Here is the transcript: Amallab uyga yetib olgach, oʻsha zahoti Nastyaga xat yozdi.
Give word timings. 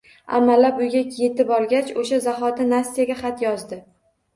Amallab 0.37 0.79
uyga 0.85 1.03
yetib 1.23 1.53
olgach, 1.59 1.95
oʻsha 2.03 2.21
zahoti 2.27 2.69
Nastyaga 2.75 3.23
xat 3.25 3.51
yozdi. 3.51 3.85